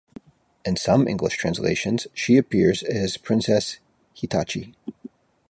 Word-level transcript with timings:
In 0.65 0.77
some 0.77 1.07
English 1.07 1.37
translations 1.37 2.07
she 2.15 2.35
appears 2.37 2.81
as 2.81 3.17
Princess 3.17 3.77
Hitachi. 4.15 4.73